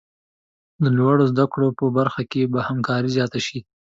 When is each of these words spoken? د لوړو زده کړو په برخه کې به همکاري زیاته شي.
د 0.81 0.85
لوړو 0.97 1.23
زده 1.31 1.45
کړو 1.53 1.67
په 1.79 1.85
برخه 1.97 2.21
کې 2.31 2.41
به 2.51 2.59
همکاري 2.69 3.09
زیاته 3.15 3.39
شي. 3.47 3.59